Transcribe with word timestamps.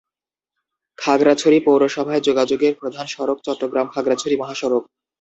খাগড়াছড়ি 0.97 1.57
পৌরসভায় 1.65 2.21
যোগাযোগের 2.21 2.73
প্রধান 2.81 3.05
সড়ক 3.07 3.37
চট্টগ্রাম-খাগড়াছড়ি 3.45 4.35
মহাসড়ক। 4.37 4.83